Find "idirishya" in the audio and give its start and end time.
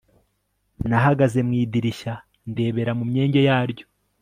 1.63-2.13